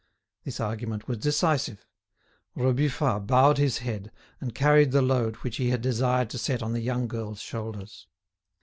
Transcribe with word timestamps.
This 0.45 0.59
argument 0.59 1.07
was 1.07 1.19
decisive. 1.19 1.85
Rebufat 2.57 3.27
bowed 3.27 3.59
his 3.59 3.77
head, 3.85 4.11
and 4.39 4.55
carried 4.55 4.91
the 4.93 5.01
load 5.03 5.35
which 5.43 5.57
he 5.57 5.69
had 5.69 5.83
desired 5.83 6.31
to 6.31 6.39
set 6.39 6.63
on 6.63 6.73
the 6.73 6.81
young 6.81 7.07
girl's 7.07 7.39
shoulders. 7.39 8.07